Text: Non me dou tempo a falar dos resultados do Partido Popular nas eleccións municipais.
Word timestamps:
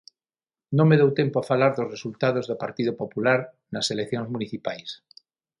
Non 0.77 0.85
me 0.89 0.99
dou 1.01 1.09
tempo 1.19 1.37
a 1.39 1.47
falar 1.51 1.71
dos 1.73 1.91
resultados 1.95 2.45
do 2.49 2.59
Partido 2.63 2.93
Popular 3.01 3.39
nas 3.73 3.87
eleccións 3.93 4.27
municipais. 4.35 4.89